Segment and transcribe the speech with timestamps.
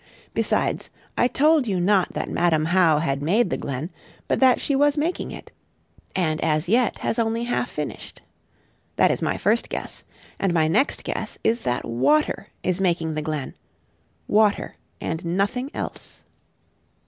[0.33, 3.91] Besides, I told you not that Madam How had made the glen,
[4.27, 5.51] but that she was making it,
[6.15, 8.23] and as yet has only half finished.
[8.95, 10.03] That is my first guess;
[10.39, 13.53] and my next guess is that water is making the glen
[14.27, 16.23] water, and nothing else.